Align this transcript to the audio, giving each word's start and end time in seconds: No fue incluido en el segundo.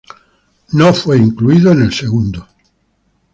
No 0.73 0.95
fue 0.95 1.19
incluido 1.19 1.71
en 1.71 1.83
el 1.83 1.93
segundo. 1.93 2.47